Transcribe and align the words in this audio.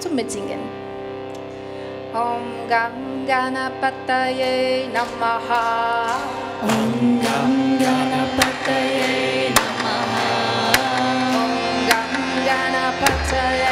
zum 0.00 0.14
Mitsingen. 0.14 0.60
Om 2.14 2.68
Gam 2.68 3.26
Ganapataye 3.26 4.88
Namaha. 4.94 6.16
Om 6.62 7.20
Gam 7.20 7.78
Ganapataye 7.78 9.50
Namaha. 9.58 10.28
Om 11.42 11.54
Gam 11.88 12.14
Ganapataye 12.46 13.67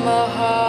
Namaha. 0.00 0.59